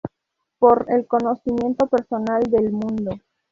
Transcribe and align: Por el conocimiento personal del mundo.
Por 0.57 0.87
el 0.89 1.05
conocimiento 1.05 1.85
personal 1.85 2.41
del 2.49 2.71
mundo. 2.71 3.11